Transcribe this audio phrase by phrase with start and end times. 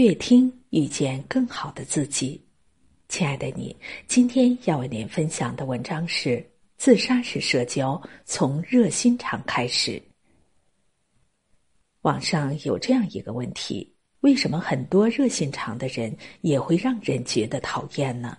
[0.00, 2.42] 越听遇见更好的自己。
[3.10, 3.76] 亲爱的你，
[4.06, 6.38] 今天要为您分享的文章是
[6.78, 9.90] 《自杀式社交从热心肠开始》。
[12.00, 18.38] 网上有这样一个问题：为什么很多热心肠的人也会让人觉得讨厌呢？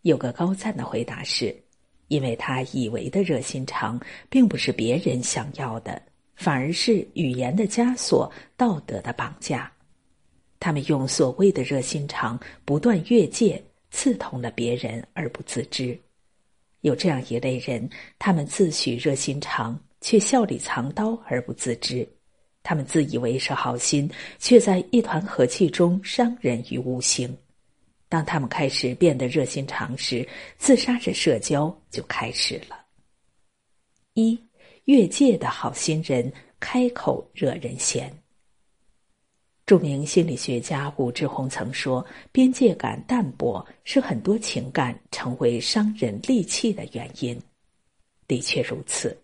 [0.00, 1.54] 有个高赞的回答是：
[2.06, 4.00] 因为他以为的热心肠，
[4.30, 6.00] 并不是别人想要的，
[6.34, 9.70] 反而是语言的枷锁、道德的绑架。
[10.60, 13.62] 他们用所谓的热心肠不断越界。
[13.90, 15.98] 刺痛了别人而不自知，
[16.82, 22.06] 有这样一类人，他们自诩热心肠，却笑里藏刀而不自知；
[22.62, 24.08] 他们自以为是好心，
[24.38, 27.34] 却在一团和气中伤人于无形。
[28.10, 30.28] 当他们开始变得热心肠时，
[30.58, 32.78] 自杀式社交就开始了。
[34.12, 34.38] 一
[34.84, 38.12] 越界的好心人开口惹人嫌。
[39.68, 47.38] 著名心理学家武志红曾说：“边界感淡薄是很多情感成为伤人利器的原因。”
[48.26, 49.14] 的确如此，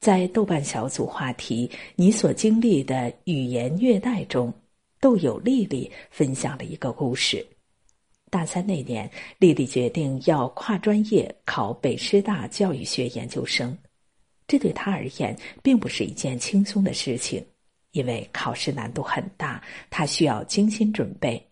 [0.00, 4.52] 在豆瓣小组话题“你所经历的语言虐待”中，
[4.98, 7.46] 豆友丽丽分享了一个故事。
[8.28, 13.78] 大三那年，丽丽决定要跨专业考北师大教育学研究生，
[14.48, 17.40] 这对她而言并不是一件轻松的事情。
[17.92, 21.44] 因为考试难度很大，他需要精心准备。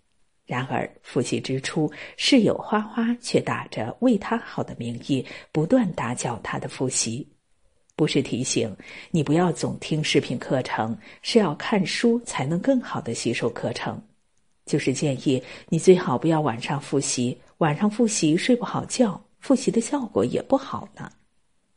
[0.47, 7.29] 然而复习之初，室友花花却打着为他好的名义，不断打搅他的复习。
[7.95, 8.75] 不是提醒
[9.11, 13.97] 你不要总听视频课程，是要看书才能更好的吸收课程；
[14.65, 21.11] 就是建议你最好不要晚上复习，晚上复习睡不好觉，复习的效果也不好呢。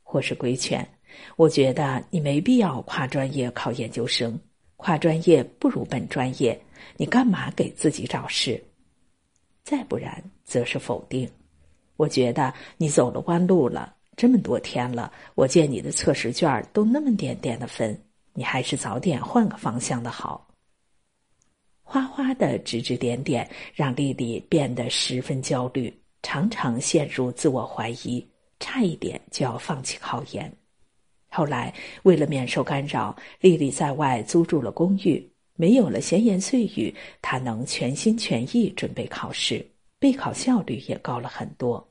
[0.03, 0.87] 或是规劝，
[1.35, 4.39] 我觉得你没必要跨专业考研究生。
[4.81, 6.59] 跨专业不如本专业，
[6.97, 8.61] 你干嘛给自己找事？
[9.63, 11.29] 再不然，则是否定。
[11.97, 17.95] 我觉得你走了弯路了，这么多天了，我见你的测试卷都那么点点的分，
[18.33, 20.47] 你还是早点换个方向的好。
[21.83, 28.27] 花花的指指点点，让丽丽变得十分焦虑，常常陷入自我怀疑，
[28.59, 30.51] 差一点就要放弃考研。
[31.33, 35.25] 后来，为了免受干扰，丽丽在外租住了公寓。
[35.55, 39.65] 没有了闲言碎语，她能全心全意准备考试，
[39.97, 41.87] 备考效率也高了很多。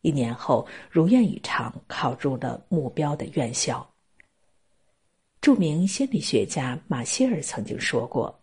[0.00, 3.88] 一年后，如愿以偿，考入了目标的院校。
[5.40, 8.34] 著名心理学家马歇尔曾经说过：“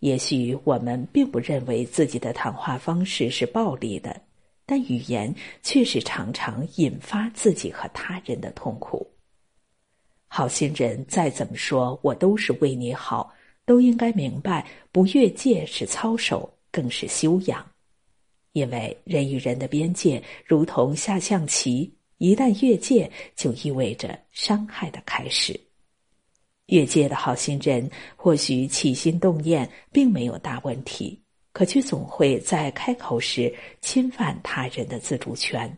[0.00, 4.20] 也许我们并不认为自己的谈话方式是暴力的，
[4.66, 9.08] 但语言却是常常引发自己和他人的痛苦。”
[10.28, 13.32] 好心人再怎么说，我都是为你好，
[13.64, 17.64] 都应该明白，不越界是操守，更是修养。
[18.52, 25.58] 因为人与人的边界如同下象棋，一旦越界，就意味着伤害的开始。
[26.66, 31.22] 越界的好心人或许起心动念并没有大问题，
[31.52, 35.76] 可却总会在开口时侵犯他人的自主权。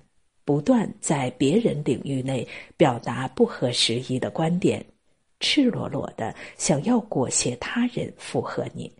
[0.49, 4.83] 不断在别人领域内表达不合时宜的观点，
[5.41, 8.91] 赤裸裸的想要裹挟他人附和你。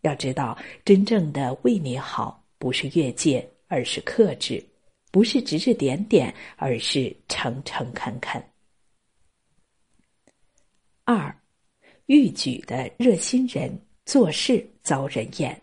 [0.00, 4.64] 要知道，真正的为你好，不是越界，而是克制；
[5.10, 8.42] 不是指指点点，而是诚诚恳恳。
[11.04, 11.36] 二，
[12.06, 15.60] 欲举的热心人做事遭人厌。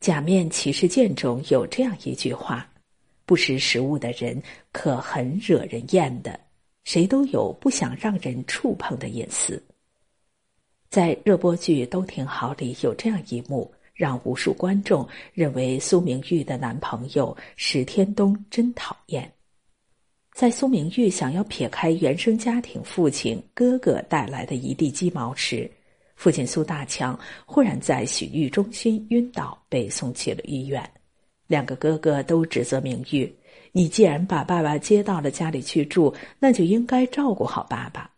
[0.00, 2.66] 假面骑士剑中有这样一句话。
[3.26, 4.40] 不识时务的人
[4.72, 6.38] 可很惹人厌的，
[6.84, 9.62] 谁都有不想让人触碰的隐私。
[10.88, 19.30] 在热播剧《都挺好》里有这样一幕，让无数观众认为苏明玉的男朋友史天东真讨厌。
[20.32, 25.68] 在苏明玉想要撇开原生家庭父亲哥哥带来的一地鸡毛时，
[26.14, 30.88] 父亲苏大强忽然在洗浴中心晕倒，被送去了医院。
[31.46, 33.32] 两个哥哥都指责明玉
[33.72, 38.10] ：“你既然把爸爸接到了家里去住，那就应该照顾好爸爸。”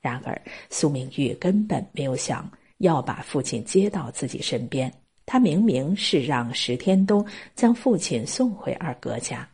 [0.00, 4.92] 然而，苏明玉根本没有想要把父亲接到自己身边。
[5.26, 7.24] 他明明是让石天东
[7.54, 9.48] 将父亲送回二哥家，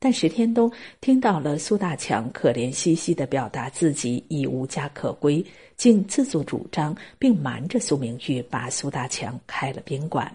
[0.00, 5.44] 但石天东听到了苏大强可怜兮兮的表达自己已无家可归，
[5.76, 10.34] 竟自作主张，并瞒着苏明玉把苏大强开了宾馆。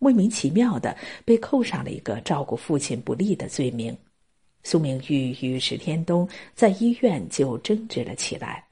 [0.00, 3.96] 莫名其妙的被扣上了一个照顾父亲不利的罪名，
[4.62, 8.64] 苏明玉与史天东在医院就争执了起来。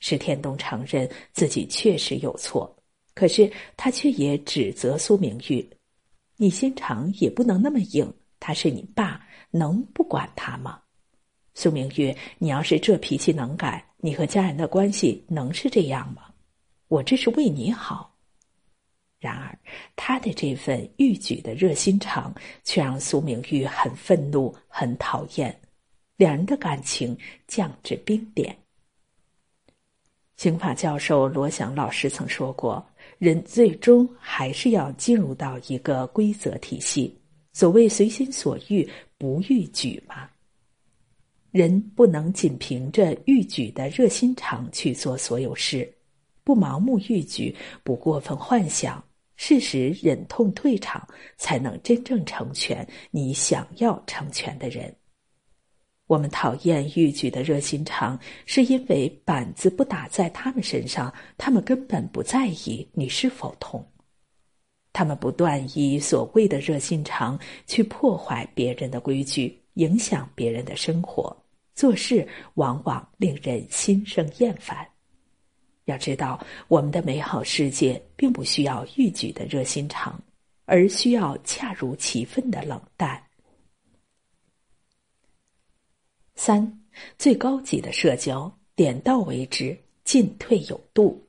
[0.00, 2.76] 史天东承认自己确实有错，
[3.14, 5.64] 可是他却也指责苏明玉
[6.36, 10.80] ：“你心肠也不能那么硬，他是你爸，能不管他吗？”
[11.54, 16.24] 苏明玉，你要是这脾气能改，你和家人的关系能是这样吗？
[16.88, 18.15] 我这是为你好。
[19.26, 19.58] 然而，
[19.96, 22.32] 他的这份欲举的热心肠，
[22.62, 25.60] 却让苏明玉很愤怒、很讨厌，
[26.16, 27.18] 两人的感情
[27.48, 28.56] 降至冰点。
[30.36, 32.86] 刑法教授罗翔老师曾说过
[33.18, 37.12] ：“人最终还是要进入到一个规则体系，
[37.52, 38.88] 所谓随心所欲，
[39.18, 40.30] 不逾矩嘛。
[41.50, 45.92] 人不能仅凭着欲举的热心肠去做所有事，
[46.44, 47.52] 不盲目欲举，
[47.82, 49.02] 不过分幻想。”
[49.36, 51.06] 适时忍痛退场，
[51.36, 54.94] 才能真正成全你想要成全的人。
[56.06, 63.84] 我们讨厌欲举的热心肠，是因为板子不打在他们身上，他们根本不在意你是否痛。
[64.92, 71.36] 他们不断以所谓的热心肠去破坏别人的规矩，影响别人的生活，
[71.74, 74.86] 做事往往令人心生厌烦。
[75.86, 80.20] 要知道，我们的美好世界并不需要欲举的热心肠，
[80.64, 83.22] 而需要恰如其分的冷淡。
[86.34, 86.80] 三，
[87.18, 91.24] 最高级的社交，点到为止，进退有度。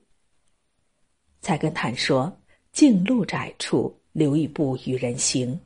[1.40, 2.36] 菜根谭说
[2.74, 5.58] ：“径路窄处留一步与人行，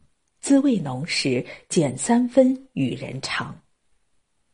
[0.41, 3.57] 滋味浓时减三分与人长。”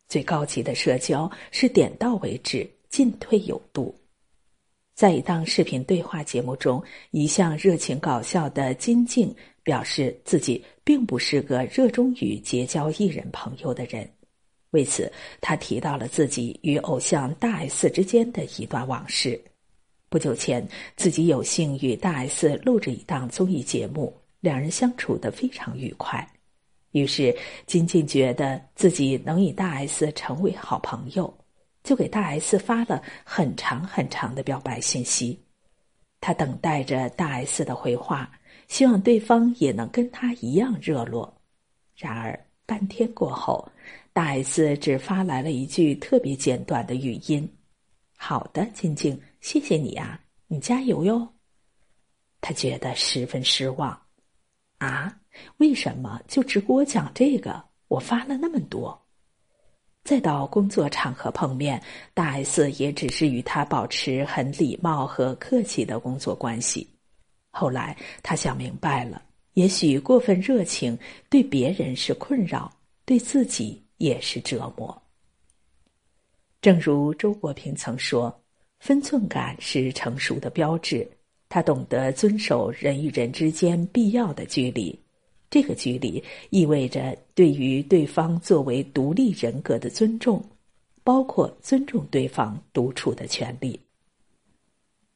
[0.08, 3.94] 最高级的社交是点到为止，进退有度。
[4.98, 14.10] 在一档视频对话节目中，一向热情搞笑的金靖表示自己并不是个热衷于结交艺人朋友的人。
[14.72, 19.40] 为此，他提到了自己与偶像大 S 之间的一段往事。
[20.10, 26.28] 不久前，自己有幸与大 S 录制一档综艺节目，两人相处的非常愉快。
[26.94, 31.32] 于是，金靖觉得自己能与大 S 成为好朋友。
[31.88, 35.42] 就给大 S 发了很长很长的表白信息，
[36.20, 38.30] 他等待着大 S 的回话，
[38.68, 41.42] 希望对方也能跟他一样热络。
[41.96, 43.66] 然而半天过后，
[44.12, 47.50] 大 S 只发来了一句特别简短的语音
[48.20, 51.26] ：“好的，晶晶，谢谢你啊，你加油哟。”
[52.42, 53.98] 他觉得十分失望。
[54.80, 55.22] 啊，
[55.60, 57.64] 为什么就只给我讲这个？
[57.88, 59.07] 我发了那么多。
[60.08, 61.84] 再到工作场合碰面，
[62.14, 66.88] 大 S 也只是与他保持很礼貌和客气的工作关系。
[67.52, 67.94] 后来
[68.24, 69.22] 他想明白了，
[69.56, 70.98] 也许过分热情
[71.30, 72.72] 对别人是困扰，
[73.04, 74.98] 对自己也是折磨。
[76.62, 78.34] 正如周国平曾说
[78.80, 81.06] ：“分寸感是成熟的标志。”
[81.50, 84.98] 他懂得遵守人与人之间必要的距离。
[85.50, 90.44] 这个距离意味着对于对方作为独立人格的尊重，
[91.04, 93.80] 包括尊重对方独处的权利。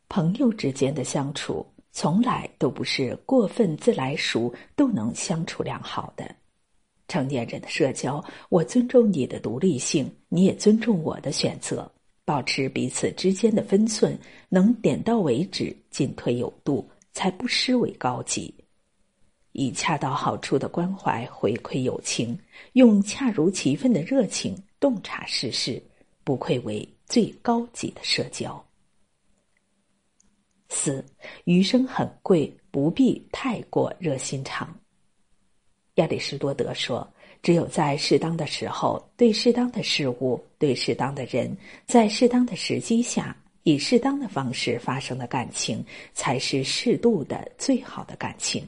[0.07, 6.33] 朋友之间的相处从来都不是过分自来熟都能相处良好的。
[7.07, 11.91] 成年人的社交，我尊重你的独立性，你也尊重我的选择，
[12.23, 14.17] 保持彼此之间的分寸，
[14.47, 18.53] 能点到为止，进退有度，才不失为高级。
[19.53, 22.38] 以恰到好处的关怀回馈友情，
[22.74, 25.81] 用恰如其分的热情洞察世事，
[26.24, 28.63] 不愧为最高级的社交。
[30.70, 31.03] 四，
[31.43, 34.74] 余生很贵，不必太过热心肠。
[35.96, 37.05] 亚里士多德说
[37.43, 41.55] ：“只有在适当的时候，对适当的事物，对适当的人，
[41.86, 48.65] 在适当的时机下，以适当的方式发生的感情，才是适度的最好的感情。”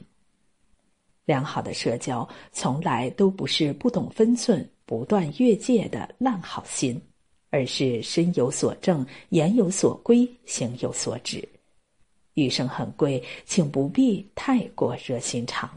[1.24, 7.00] 良好的社交从来都不是不懂分寸、不断越界的烂好心，
[7.50, 11.46] 而是身有所正、言有所归、行有所止。
[12.34, 15.70] 余生很贵，请不必太过热心肠。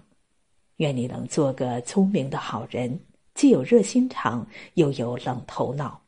[0.78, 3.00] 愿你能做个聪明的好人，
[3.34, 6.02] 既有热心肠，又有冷头脑。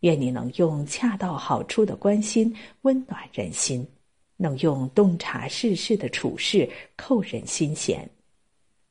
[0.00, 3.86] 愿你能用恰到好处的关心温暖人心，
[4.36, 8.06] 能用洞察世事的处事扣人心弦。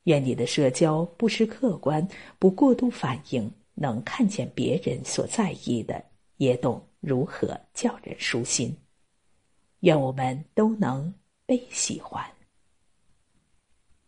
[0.04, 2.08] 愿你的社交不失客观，
[2.40, 6.04] 不过度反应，能看见别人所在意的，
[6.38, 8.76] 也懂如何叫人舒心。
[9.80, 11.14] 愿我们都能
[11.46, 12.33] 被喜欢。